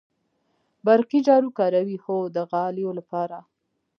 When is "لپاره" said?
2.99-3.37